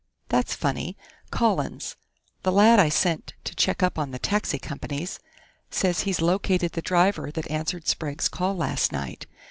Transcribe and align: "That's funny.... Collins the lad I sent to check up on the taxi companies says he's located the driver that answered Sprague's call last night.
"That's 0.29 0.55
funny.... 0.55 0.97
Collins 1.29 1.95
the 2.41 2.51
lad 2.51 2.79
I 2.79 2.89
sent 2.89 3.35
to 3.43 3.53
check 3.53 3.83
up 3.83 3.99
on 3.99 4.09
the 4.09 4.17
taxi 4.17 4.57
companies 4.57 5.19
says 5.69 5.99
he's 5.99 6.21
located 6.21 6.71
the 6.71 6.81
driver 6.81 7.29
that 7.29 7.51
answered 7.51 7.87
Sprague's 7.87 8.27
call 8.27 8.55
last 8.55 8.91
night. 8.91 9.27